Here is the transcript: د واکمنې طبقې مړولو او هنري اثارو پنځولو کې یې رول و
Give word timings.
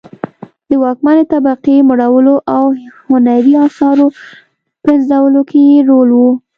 د 0.69 0.71
واکمنې 0.83 1.23
طبقې 1.33 1.75
مړولو 1.89 2.35
او 2.55 2.63
هنري 3.09 3.53
اثارو 3.67 4.07
پنځولو 4.85 5.41
کې 5.49 5.59
یې 5.69 5.79
رول 5.89 6.09
و 6.15 6.21